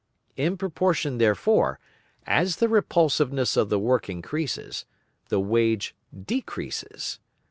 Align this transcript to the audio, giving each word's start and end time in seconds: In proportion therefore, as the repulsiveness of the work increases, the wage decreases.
In 0.35 0.57
proportion 0.57 1.19
therefore, 1.19 1.77
as 2.25 2.55
the 2.55 2.67
repulsiveness 2.67 3.55
of 3.55 3.69
the 3.69 3.77
work 3.77 4.09
increases, 4.09 4.85
the 5.29 5.39
wage 5.39 5.93
decreases. 6.25 7.19